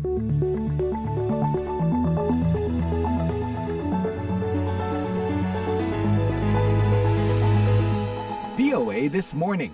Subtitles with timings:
[0.00, 0.16] VOA
[9.12, 9.68] This Morning.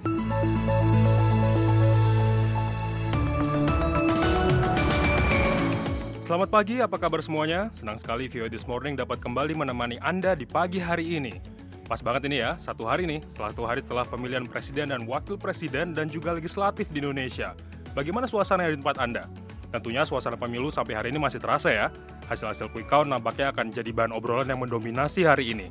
[6.27, 7.71] Selamat pagi, apa kabar semuanya?
[7.71, 11.39] Senang sekali VOA This Morning dapat kembali menemani Anda di pagi hari ini.
[11.87, 15.95] Pas banget ini ya, satu hari nih, satu hari setelah pemilihan presiden dan wakil presiden
[15.95, 17.55] dan juga legislatif di Indonesia.
[17.95, 19.46] Bagaimana suasana di tempat Anda?
[19.77, 21.93] Tentunya suasana pemilu sampai hari ini masih terasa ya.
[22.33, 25.69] Hasil-hasil quick count nampaknya akan jadi bahan obrolan yang mendominasi hari ini.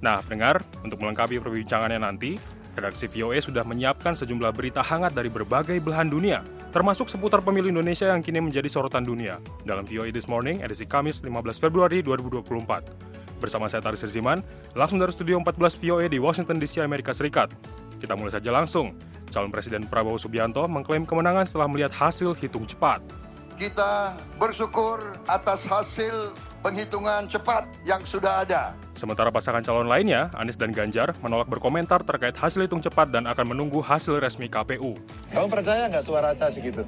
[0.00, 2.40] Nah, pendengar, untuk melengkapi perbincangannya nanti,
[2.72, 6.40] redaksi VOA sudah menyiapkan sejumlah berita hangat dari berbagai belahan dunia,
[6.72, 9.36] termasuk seputar pemilu Indonesia yang kini menjadi sorotan dunia.
[9.68, 13.36] Dalam VOA This Morning, edisi Kamis 15 Februari 2024.
[13.36, 14.40] Bersama saya Taris Riziman,
[14.72, 17.52] langsung dari Studio 14 VOA di Washington DC, Amerika Serikat.
[18.00, 18.96] Kita mulai saja langsung.
[19.28, 23.25] Calon Presiden Prabowo Subianto mengklaim kemenangan setelah melihat hasil hitung cepat.
[23.56, 28.76] Kita bersyukur atas hasil penghitungan cepat yang sudah ada.
[28.92, 33.56] Sementara pasangan calon lainnya, Anies dan Ganjar, menolak berkomentar terkait hasil hitung cepat dan akan
[33.56, 34.92] menunggu hasil resmi KPU.
[35.32, 36.84] Kamu percaya nggak suara saya segitu?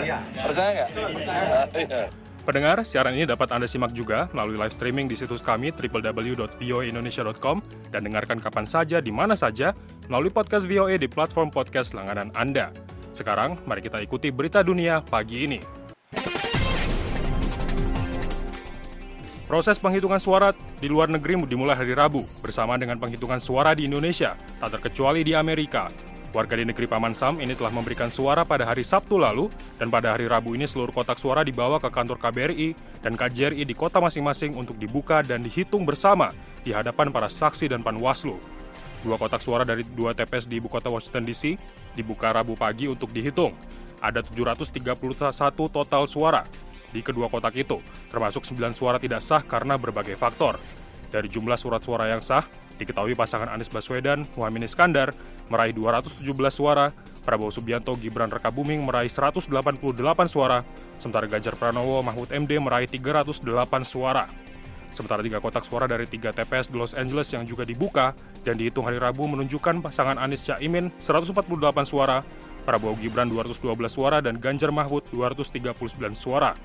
[0.00, 0.16] Iya.
[0.48, 0.88] Percaya nggak?
[1.76, 2.02] Iya.
[2.48, 7.60] Pendengar, siaran ini dapat Anda simak juga melalui live streaming di situs kami www.voaindonesia.com
[7.92, 9.76] dan dengarkan kapan saja, di mana saja,
[10.08, 12.72] melalui podcast VOA di platform podcast langganan Anda.
[13.12, 15.77] Sekarang, mari kita ikuti berita dunia pagi ini.
[19.48, 24.36] Proses penghitungan suara di luar negeri dimulai hari Rabu, bersama dengan penghitungan suara di Indonesia,
[24.60, 25.88] tak terkecuali di Amerika.
[26.36, 29.48] Warga di negeri Paman Sam ini telah memberikan suara pada hari Sabtu lalu,
[29.80, 33.72] dan pada hari Rabu ini seluruh kotak suara dibawa ke kantor KBRI dan KJRI di
[33.72, 36.28] kota masing-masing untuk dibuka dan dihitung bersama
[36.60, 38.36] di hadapan para saksi dan panwaslu.
[39.00, 41.56] Dua kotak suara dari dua TPS di ibu kota Washington DC
[41.96, 43.56] dibuka Rabu pagi untuk dihitung.
[44.04, 44.76] Ada 731
[45.72, 46.44] total suara,
[46.92, 50.56] di kedua kotak itu, termasuk 9 suara tidak sah karena berbagai faktor.
[51.08, 52.44] Dari jumlah surat suara yang sah,
[52.76, 55.10] diketahui pasangan Anies Baswedan, Muhammad Iskandar
[55.48, 56.20] meraih 217
[56.52, 56.92] suara,
[57.24, 59.48] Prabowo Subianto, Gibran Rekabuming meraih 188
[60.28, 60.60] suara,
[61.00, 63.44] sementara Ganjar Pranowo, Mahfud MD meraih 308
[63.84, 64.28] suara.
[64.88, 68.88] Sementara tiga kotak suara dari tiga TPS di Los Angeles yang juga dibuka dan dihitung
[68.88, 71.44] hari Rabu menunjukkan pasangan Anies Caimin 148
[71.84, 72.24] suara,
[72.64, 76.56] Prabowo Gibran 212 suara, dan Ganjar Mahfud 239 suara.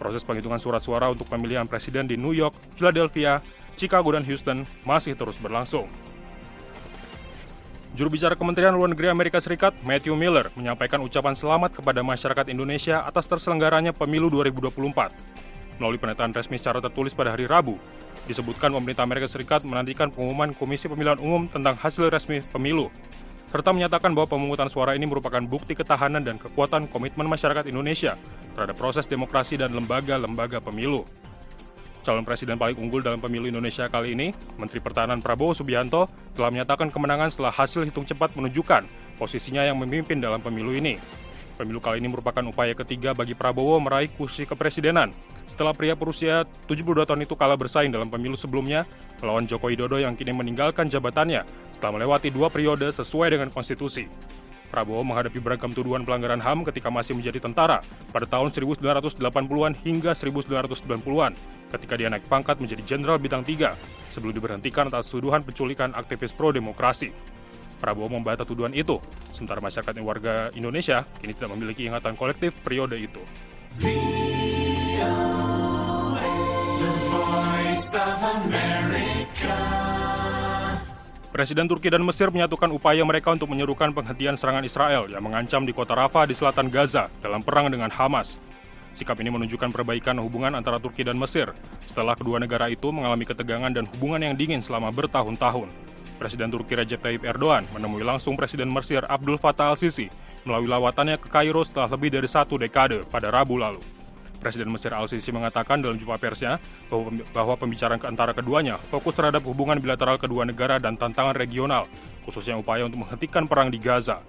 [0.00, 3.44] Proses penghitungan surat suara untuk pemilihan presiden di New York, Philadelphia,
[3.76, 5.84] Chicago, dan Houston masih terus berlangsung.
[7.92, 13.04] Juru bicara Kementerian Luar Negeri Amerika Serikat, Matthew Miller, menyampaikan ucapan selamat kepada masyarakat Indonesia
[13.04, 15.12] atas terselenggaranya pemilu 2024.
[15.76, 17.76] Melalui pernyataan resmi secara tertulis pada hari Rabu,
[18.24, 22.88] disebutkan pemerintah Amerika Serikat menantikan pengumuman Komisi Pemilihan Umum tentang hasil resmi pemilu
[23.50, 28.14] serta menyatakan bahwa pemungutan suara ini merupakan bukti ketahanan dan kekuatan komitmen masyarakat Indonesia
[28.54, 31.02] terhadap proses demokrasi dan lembaga-lembaga pemilu.
[32.00, 36.88] Calon presiden paling unggul dalam pemilu Indonesia kali ini, Menteri Pertahanan Prabowo Subianto, telah menyatakan
[36.88, 38.88] kemenangan setelah hasil hitung cepat menunjukkan
[39.20, 40.96] posisinya yang memimpin dalam pemilu ini.
[41.60, 45.12] Pemilu kali ini merupakan upaya ketiga bagi Prabowo meraih kursi kepresidenan
[45.44, 48.88] setelah pria berusia 72 tahun itu kalah bersaing dalam pemilu sebelumnya
[49.20, 51.44] melawan Joko Widodo yang kini meninggalkan jabatannya
[51.76, 54.08] setelah melewati dua periode sesuai dengan konstitusi.
[54.72, 61.36] Prabowo menghadapi beragam tuduhan pelanggaran HAM ketika masih menjadi tentara pada tahun 1980-an hingga 1990-an
[61.76, 63.68] ketika dia naik pangkat menjadi Jenderal Bintang 3
[64.08, 67.12] sebelum diberhentikan atas tuduhan penculikan aktivis pro-demokrasi.
[67.80, 69.00] Prabowo membantah tuduhan itu,
[69.32, 73.24] sementara masyarakat warga Indonesia kini tidak memiliki ingatan kolektif periode itu.
[81.30, 85.72] Presiden Turki dan Mesir menyatukan upaya mereka untuk menyerukan penghentian serangan Israel yang mengancam di
[85.72, 88.36] kota Rafah di selatan Gaza dalam perang dengan Hamas.
[88.92, 91.48] Sikap ini menunjukkan perbaikan hubungan antara Turki dan Mesir
[91.88, 95.72] setelah kedua negara itu mengalami ketegangan dan hubungan yang dingin selama bertahun-tahun.
[96.20, 100.12] Presiden Turki Recep Tayyip Erdogan menemui langsung Presiden Mesir Abdul Fattah al-Sisi
[100.44, 103.80] melalui lawatannya ke Kairo setelah lebih dari satu dekade pada Rabu lalu.
[104.36, 106.60] Presiden Mesir al-Sisi mengatakan dalam jumpa persnya
[107.32, 111.88] bahwa, pembicaraan antara keduanya fokus terhadap hubungan bilateral kedua negara dan tantangan regional,
[112.24, 114.20] khususnya upaya untuk menghentikan perang di Gaza.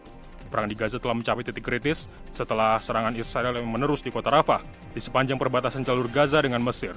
[0.51, 4.59] Perang di Gaza telah mencapai titik kritis setelah serangan Israel yang menerus di kota Rafah
[4.91, 6.91] di sepanjang perbatasan jalur Gaza dengan Mesir.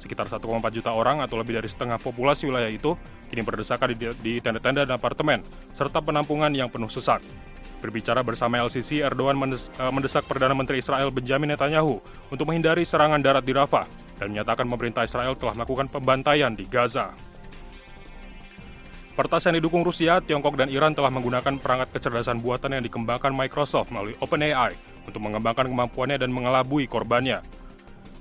[0.00, 2.96] Sekitar 1,4 juta orang atau lebih dari setengah populasi wilayah itu
[3.28, 3.92] kini berdesakan
[4.24, 5.44] di tenda-tenda dan apartemen,
[5.76, 7.20] serta penampungan yang penuh sesak.
[7.80, 13.44] Berbicara bersama LCC, Erdogan eh, mendesak Perdana Menteri Israel Benjamin Netanyahu untuk menghindari serangan darat
[13.44, 13.84] di Rafah
[14.20, 17.12] dan menyatakan pemerintah Israel telah melakukan pembantaian di Gaza.
[19.20, 23.92] Pertas yang didukung Rusia, Tiongkok, dan Iran telah menggunakan perangkat kecerdasan buatan yang dikembangkan Microsoft
[23.92, 24.72] melalui OpenAI
[25.04, 27.44] untuk mengembangkan kemampuannya dan mengelabui korbannya.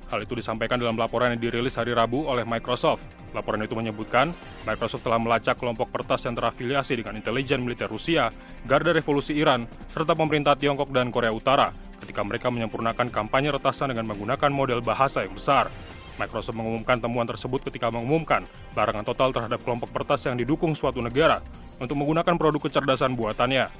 [0.09, 3.05] Hal itu disampaikan dalam laporan yang dirilis hari Rabu oleh Microsoft.
[3.37, 4.33] Laporan itu menyebutkan,
[4.65, 8.33] Microsoft telah melacak kelompok pertas yang terafiliasi dengan intelijen militer Rusia,
[8.65, 11.69] Garda Revolusi Iran, serta pemerintah Tiongkok dan Korea Utara
[12.01, 15.69] ketika mereka menyempurnakan kampanye retasan dengan menggunakan model bahasa yang besar.
[16.17, 18.43] Microsoft mengumumkan temuan tersebut ketika mengumumkan
[18.75, 21.39] larangan total terhadap kelompok pertas yang didukung suatu negara
[21.79, 23.71] untuk menggunakan produk kecerdasan buatannya.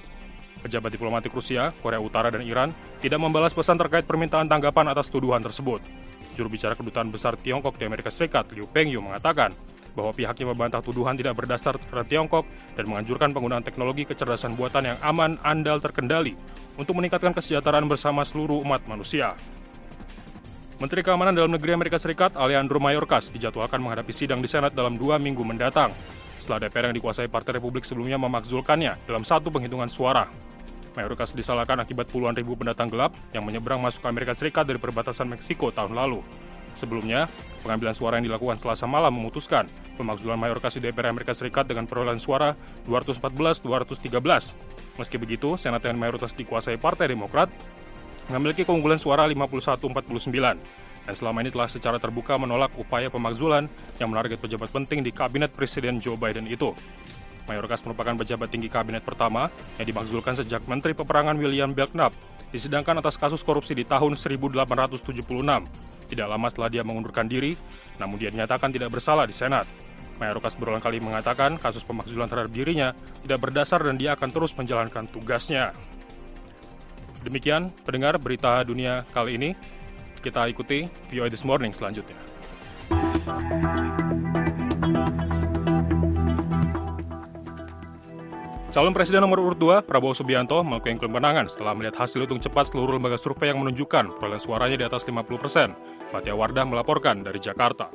[0.60, 5.40] Pejabat diplomatik Rusia, Korea Utara, dan Iran tidak membalas pesan terkait permintaan tanggapan atas tuduhan
[5.40, 5.80] tersebut.
[6.36, 9.56] Juru bicara kedutaan besar Tiongkok di Amerika Serikat, Liu Pengyu, mengatakan
[9.96, 12.46] bahwa pihaknya membantah tuduhan tidak berdasar terhadap Tiongkok
[12.76, 16.36] dan menganjurkan penggunaan teknologi kecerdasan buatan yang aman, andal, terkendali
[16.80, 19.36] untuk meningkatkan kesejahteraan bersama seluruh umat manusia.
[20.80, 25.20] Menteri Keamanan Dalam Negeri Amerika Serikat, Alejandro Mayorkas, dijadwalkan menghadapi sidang di Senat dalam dua
[25.20, 25.92] minggu mendatang,
[26.40, 30.24] setelah DPR yang dikuasai Partai Republik sebelumnya memakzulkannya dalam satu penghitungan suara.
[30.96, 35.28] Mayoritas disalahkan akibat puluhan ribu pendatang gelap yang menyeberang masuk ke Amerika Serikat dari perbatasan
[35.28, 36.24] Meksiko tahun lalu.
[36.80, 37.28] Sebelumnya,
[37.60, 39.68] pengambilan suara yang dilakukan selasa malam memutuskan
[40.00, 42.56] pemakzulan mayoritas di DPR Amerika Serikat dengan perolehan suara
[42.88, 43.68] 214-213.
[44.96, 47.52] Meski begitu, Senat yang mayoritas dikuasai Partai Demokrat
[48.30, 50.80] memiliki keunggulan suara 51-49
[51.10, 53.66] dan selama ini telah secara terbuka menolak upaya pemakzulan
[53.98, 56.70] yang menarget pejabat penting di kabinet Presiden Joe Biden itu.
[57.50, 59.50] Mayoritas merupakan pejabat tinggi kabinet pertama
[59.82, 62.14] yang dimakzulkan sejak Menteri Peperangan William Belknap
[62.54, 65.02] disidangkan atas kasus korupsi di tahun 1876.
[66.14, 67.58] Tidak lama setelah dia mengundurkan diri,
[67.98, 69.66] namun dia dinyatakan tidak bersalah di Senat.
[70.22, 72.94] Mayoritas berulang kali mengatakan kasus pemakzulan terhadap dirinya
[73.26, 75.74] tidak berdasar dan dia akan terus menjalankan tugasnya.
[77.20, 79.52] Demikian pendengar berita dunia kali ini.
[80.20, 82.16] Kita ikuti VOA This Morning selanjutnya.
[88.70, 93.02] Calon Presiden nomor urut 2, Prabowo Subianto, mengklaim kemenangan setelah melihat hasil hitung cepat seluruh
[93.02, 95.74] lembaga survei yang menunjukkan perolehan suaranya di atas 50 persen.
[96.14, 97.90] Fatia Wardah melaporkan dari Jakarta.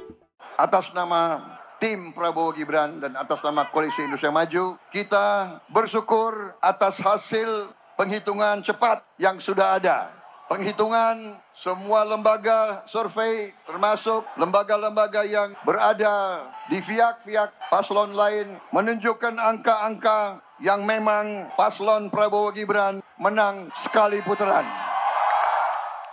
[0.59, 1.39] Atas nama
[1.79, 9.03] tim Prabowo Gibran dan atas nama Koalisi Indonesia Maju, kita bersyukur atas hasil penghitungan cepat
[9.19, 10.11] yang sudah ada.
[10.45, 20.85] Penghitungan semua lembaga survei termasuk lembaga-lembaga yang berada di pihak-pihak paslon lain menunjukkan angka-angka yang
[20.85, 24.94] memang paslon Prabowo Gibran menang sekali putaran.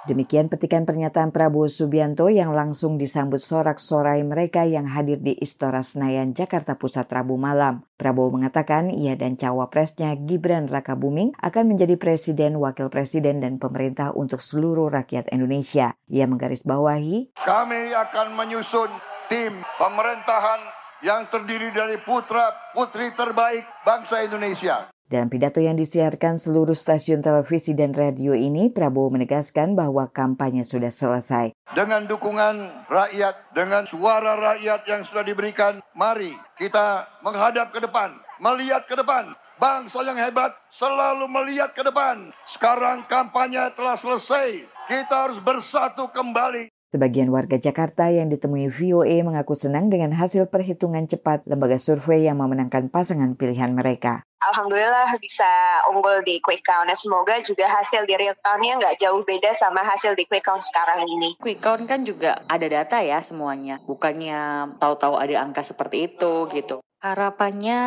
[0.10, 6.34] Demikian petikan pernyataan Prabowo Subianto yang langsung disambut sorak-sorai mereka yang hadir di Istora Senayan,
[6.34, 7.86] Jakarta Pusat Rabu malam.
[8.02, 14.10] Prabowo mengatakan ia dan cawapresnya Gibran Raka Buming akan menjadi presiden, wakil presiden, dan pemerintah
[14.18, 15.94] untuk seluruh rakyat Indonesia.
[16.10, 18.90] Ia menggarisbawahi, Kami akan menyusun
[19.30, 24.91] tim pemerintahan yang terdiri dari putra-putri terbaik bangsa Indonesia.
[25.12, 30.88] Dalam pidato yang disiarkan seluruh stasiun televisi dan radio ini, Prabowo menegaskan bahwa kampanye sudah
[30.88, 31.52] selesai.
[31.76, 38.88] Dengan dukungan rakyat, dengan suara rakyat yang sudah diberikan, mari kita menghadap ke depan, melihat
[38.88, 39.36] ke depan.
[39.60, 42.32] Bangsa yang hebat selalu melihat ke depan.
[42.48, 44.64] Sekarang kampanye telah selesai.
[44.88, 46.72] Kita harus bersatu kembali.
[46.92, 52.36] Sebagian warga Jakarta yang ditemui VOA mengaku senang dengan hasil perhitungan cepat lembaga survei yang
[52.44, 54.28] memenangkan pasangan pilihan mereka.
[54.44, 55.48] Alhamdulillah bisa
[55.88, 56.92] unggul di quick count.
[56.92, 60.60] Nah, semoga juga hasil di real count-nya nggak jauh beda sama hasil di quick count
[60.60, 61.40] sekarang ini.
[61.40, 63.80] Quick count kan juga ada data ya semuanya.
[63.88, 66.84] Bukannya tahu-tahu ada angka seperti itu gitu.
[67.02, 67.82] Harapannya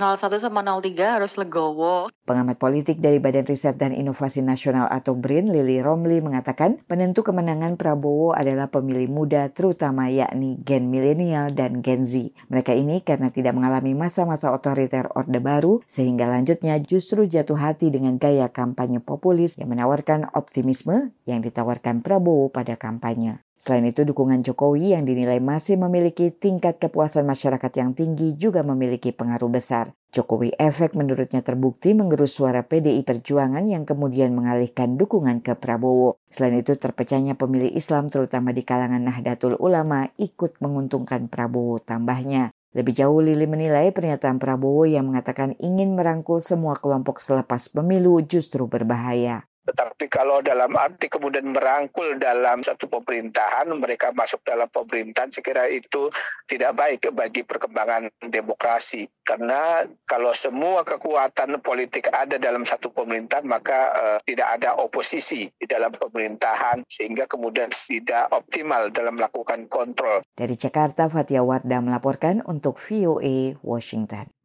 [0.00, 2.08] 01 sama 03 harus legowo.
[2.24, 7.76] Pengamat politik dari Badan Riset dan Inovasi Nasional atau BRIN, Lili Romli mengatakan penentu kemenangan
[7.76, 12.32] Prabowo adalah pemilih muda terutama yakni gen milenial dan gen Z.
[12.48, 18.16] Mereka ini karena tidak mengalami masa-masa otoriter Orde Baru sehingga lanjutnya justru jatuh hati dengan
[18.16, 23.45] gaya kampanye populis yang menawarkan optimisme yang ditawarkan Prabowo pada kampanye.
[23.66, 29.10] Selain itu, dukungan Jokowi yang dinilai masih memiliki tingkat kepuasan masyarakat yang tinggi juga memiliki
[29.10, 29.90] pengaruh besar.
[30.14, 36.14] Jokowi efek menurutnya terbukti mengerus suara PDI Perjuangan yang kemudian mengalihkan dukungan ke Prabowo.
[36.30, 42.54] Selain itu, terpecahnya pemilih Islam terutama di kalangan Nahdlatul Ulama ikut menguntungkan Prabowo tambahnya.
[42.70, 48.70] Lebih jauh, Lili menilai pernyataan Prabowo yang mengatakan ingin merangkul semua kelompok selepas pemilu justru
[48.70, 49.42] berbahaya.
[49.66, 55.64] Tetapi kalau dalam arti kemudian merangkul dalam satu pemerintahan, mereka masuk dalam pemerintahan, saya kira
[55.66, 56.06] itu
[56.46, 59.10] tidak baik bagi perkembangan demokrasi.
[59.26, 65.66] Karena kalau semua kekuatan politik ada dalam satu pemerintahan, maka uh, tidak ada oposisi di
[65.66, 70.22] dalam pemerintahan, sehingga kemudian tidak optimal dalam melakukan kontrol.
[70.30, 74.35] Dari Jakarta, Fatia Wardah melaporkan untuk VOA Washington.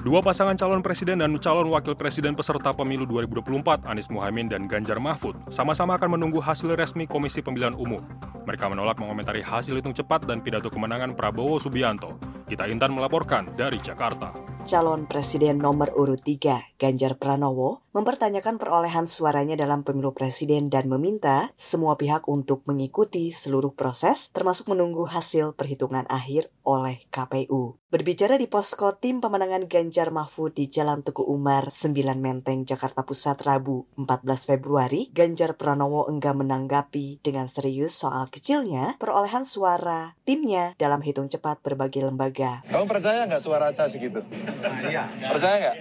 [0.00, 4.96] Dua pasangan calon presiden dan calon wakil presiden peserta pemilu 2024, Anies Muhaimin dan Ganjar
[4.96, 8.00] Mahfud, sama-sama akan menunggu hasil resmi Komisi Pemilihan Umum.
[8.48, 12.16] Mereka menolak mengomentari hasil hitung cepat dan pidato kemenangan Prabowo Subianto.
[12.48, 14.32] Kita Intan melaporkan dari Jakarta.
[14.70, 21.50] Calon Presiden nomor urut 3, Ganjar Pranowo, mempertanyakan perolehan suaranya dalam pemilu presiden dan meminta
[21.58, 27.82] semua pihak untuk mengikuti seluruh proses, termasuk menunggu hasil perhitungan akhir oleh KPU.
[27.90, 31.90] Berbicara di posko tim pemenangan Ganjar Mahfud di Jalan Tugu Umar, 9
[32.22, 39.42] Menteng, Jakarta Pusat, Rabu 14 Februari, Ganjar Pranowo enggak menanggapi dengan serius soal kecilnya perolehan
[39.42, 42.62] suara timnya dalam hitung cepat berbagai lembaga.
[42.70, 44.22] Kamu percaya nggak suara saya segitu?
[44.64, 45.02] Iya.
[45.28, 45.74] Percaya nggak?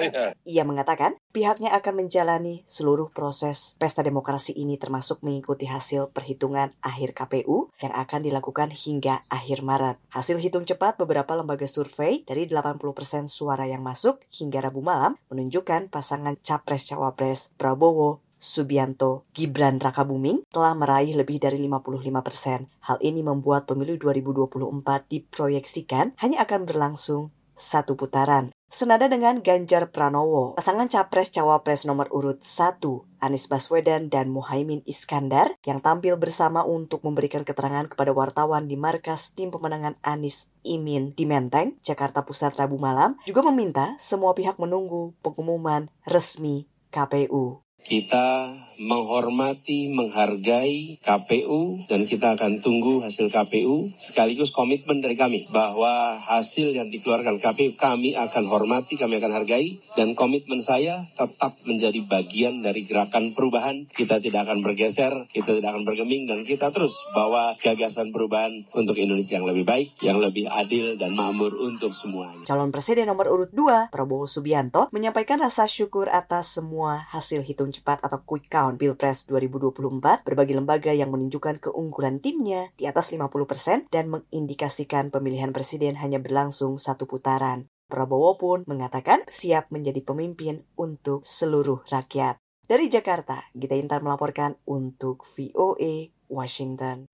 [0.00, 0.24] Iya.
[0.48, 7.12] Ia mengatakan pihaknya akan menjalani seluruh proses pesta demokrasi ini termasuk mengikuti hasil perhitungan akhir
[7.14, 10.00] KPU yang akan dilakukan hingga akhir Maret.
[10.10, 15.18] Hasil hitung cepat beberapa beberapa lembaga survei dari 80% suara yang masuk hingga Rabu malam
[15.34, 22.70] menunjukkan pasangan Capres-Cawapres Prabowo Subianto Gibran Rakabuming telah meraih lebih dari 55 persen.
[22.86, 28.54] Hal ini membuat pemilu 2024 diproyeksikan hanya akan berlangsung satu putaran.
[28.68, 32.84] Senada dengan Ganjar Pranowo, pasangan capres-cawapres nomor urut 1,
[33.18, 39.32] Anies Baswedan dan Muhaimin Iskandar, yang tampil bersama untuk memberikan keterangan kepada wartawan di markas
[39.32, 45.16] tim pemenangan Anies Imin di Menteng, Jakarta Pusat Rabu malam, juga meminta semua pihak menunggu
[45.24, 47.64] pengumuman resmi KPU.
[47.80, 56.14] Kita menghormati, menghargai KPU dan kita akan tunggu hasil KPU sekaligus komitmen dari kami bahwa
[56.22, 61.98] hasil yang dikeluarkan KPU kami akan hormati, kami akan hargai dan komitmen saya tetap menjadi
[62.06, 63.90] bagian dari gerakan perubahan.
[63.90, 68.94] Kita tidak akan bergeser, kita tidak akan bergeming dan kita terus bawa gagasan perubahan untuk
[68.94, 72.46] Indonesia yang lebih baik, yang lebih adil dan makmur untuk semuanya.
[72.46, 77.98] Calon Presiden nomor urut 2, Prabowo Subianto, menyampaikan rasa syukur atas semua hasil hitung cepat
[78.06, 84.12] atau quick count Pilpres 2024, berbagai lembaga yang menunjukkan keunggulan timnya di atas 50% dan
[84.12, 87.70] mengindikasikan pemilihan presiden hanya berlangsung satu putaran.
[87.88, 92.36] Prabowo pun mengatakan siap menjadi pemimpin untuk seluruh rakyat.
[92.68, 97.08] Dari Jakarta, Gita Intan melaporkan untuk VOA Washington.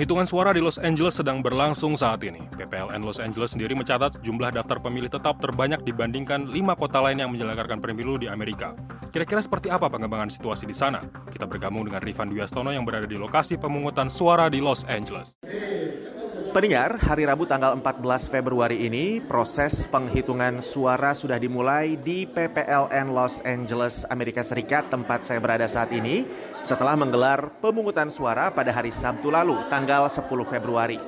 [0.00, 2.40] Penghitungan suara di Los Angeles sedang berlangsung saat ini.
[2.56, 7.28] PPLN Los Angeles sendiri mencatat jumlah daftar pemilih tetap terbanyak dibandingkan lima kota lain yang
[7.28, 8.72] menyelenggarakan pemilu di Amerika.
[9.12, 11.04] Kira-kira seperti apa pengembangan situasi di sana?
[11.04, 15.36] Kita bergabung dengan Rifan Duyastono yang berada di lokasi pemungutan suara di Los Angeles.
[16.50, 23.38] Pendengar, hari Rabu tanggal 14 Februari ini, proses penghitungan suara sudah dimulai di PPLN Los
[23.46, 26.26] Angeles, Amerika Serikat, tempat saya berada saat ini,
[26.66, 30.98] setelah menggelar pemungutan suara pada hari Sabtu lalu, tanggal 10 Februari.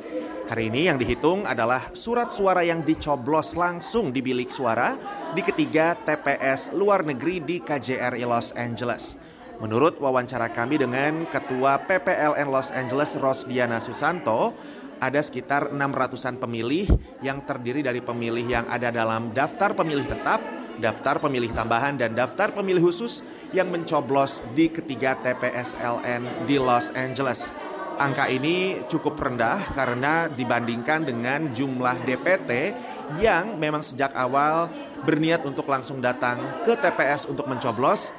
[0.46, 4.94] Hari ini yang dihitung adalah surat suara yang dicoblos langsung di bilik suara
[5.34, 9.18] di ketiga TPS luar negeri di KJRI Los Angeles.
[9.62, 14.58] Menurut wawancara kami dengan Ketua PPLN Los Angeles Rosdiana Susanto,
[15.02, 16.86] ada sekitar 600-an pemilih
[17.26, 20.38] yang terdiri dari pemilih yang ada dalam daftar pemilih tetap,
[20.78, 26.94] daftar pemilih tambahan, dan daftar pemilih khusus yang mencoblos di ketiga TPS LN di Los
[26.94, 27.50] Angeles.
[27.98, 32.72] Angka ini cukup rendah karena dibandingkan dengan jumlah DPT
[33.20, 34.70] yang memang sejak awal
[35.02, 38.14] berniat untuk langsung datang ke TPS untuk mencoblos.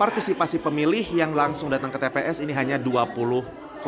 [0.00, 3.84] Partisipasi pemilih yang langsung datang ke TPS ini hanya 20,3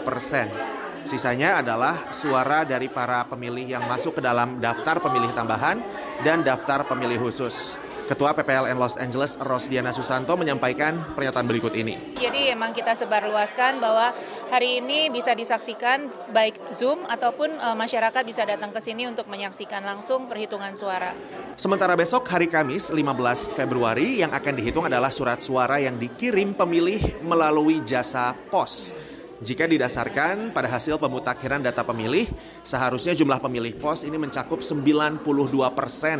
[0.00, 0.75] persen.
[1.06, 5.78] Sisanya adalah suara dari para pemilih yang masuk ke dalam daftar pemilih tambahan
[6.26, 7.78] dan daftar pemilih khusus.
[8.06, 12.18] Ketua PPLN Los Angeles Rosdiana Susanto menyampaikan pernyataan berikut ini.
[12.18, 14.14] Jadi emang kita sebarluaskan bahwa
[14.50, 19.82] hari ini bisa disaksikan baik Zoom ataupun e, masyarakat bisa datang ke sini untuk menyaksikan
[19.82, 21.14] langsung perhitungan suara.
[21.58, 27.22] Sementara besok hari Kamis 15 Februari yang akan dihitung adalah surat suara yang dikirim pemilih
[27.26, 28.94] melalui jasa pos.
[29.36, 32.24] Jika didasarkan pada hasil pemutakhiran data pemilih,
[32.64, 35.20] seharusnya jumlah pemilih pos ini mencakup 92%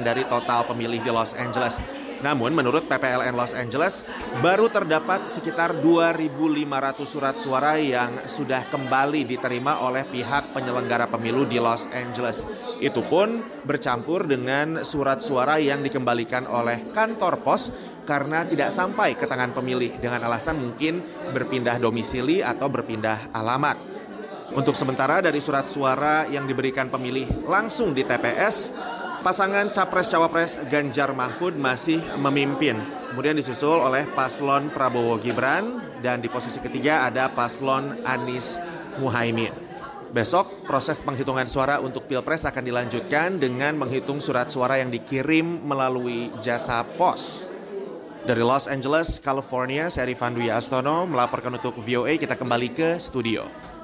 [0.04, 1.80] dari total pemilih di Los Angeles.
[2.20, 4.04] Namun menurut PPLN Los Angeles,
[4.40, 11.61] baru terdapat sekitar 2.500 surat suara yang sudah kembali diterima oleh pihak penyelenggara pemilu di
[11.61, 12.44] Los Angeles.
[12.80, 17.73] Itu pun bercampur dengan surat suara yang dikembalikan oleh kantor pos
[18.07, 21.03] karena tidak sampai ke tangan pemilih dengan alasan mungkin
[21.35, 23.77] berpindah domisili atau berpindah alamat.
[24.55, 28.73] Untuk sementara dari surat suara yang diberikan pemilih langsung di TPS,
[29.27, 32.79] Pasangan Capres-Cawapres Ganjar Mahfud masih memimpin.
[33.11, 38.55] Kemudian disusul oleh paslon Prabowo Gibran dan di posisi ketiga ada paslon Anies
[39.03, 39.51] Muhaimin.
[40.15, 46.31] Besok proses penghitungan suara untuk Pilpres akan dilanjutkan dengan menghitung surat suara yang dikirim melalui
[46.39, 47.51] jasa pos.
[48.26, 52.18] Dari Los Angeles, California, saya Rifan Astono melaporkan untuk VOA.
[52.18, 53.75] Kita kembali ke studio.